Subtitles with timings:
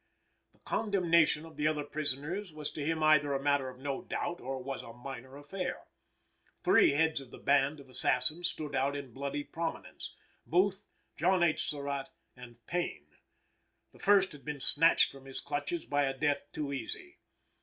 [0.53, 4.41] The condemnation of the other prisoners was to him either a matter of no doubt
[4.41, 5.83] or was a minor affair.
[6.63, 10.15] Three heads of the band of assassins stood out in bloody prominence
[10.47, 10.87] Booth,
[11.17, 11.69] John H.
[11.69, 13.09] Surratt and Payne.
[13.93, 17.19] The first had been snatched from his clutches by a death too easy.